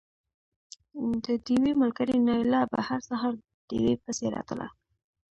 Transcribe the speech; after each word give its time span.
د 1.23 1.25
ډېوې 1.45 1.73
ملګرې 1.81 2.17
نايله 2.27 2.61
به 2.71 2.79
هر 2.87 2.99
سهار 3.09 3.33
ډېوې 3.69 3.93
پسې 4.03 4.25
راتله 4.35 4.67